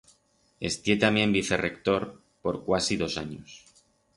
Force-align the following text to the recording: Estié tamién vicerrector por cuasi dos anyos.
Estié 0.69 0.95
tamién 1.03 1.35
vicerrector 1.35 2.07
por 2.43 2.55
cuasi 2.71 3.01
dos 3.03 3.19
anyos. 3.25 3.49